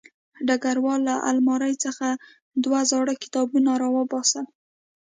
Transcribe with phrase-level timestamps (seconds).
[0.47, 2.07] ډګروال له المارۍ څخه
[2.63, 4.45] دوه زاړه کتابونه راوباسل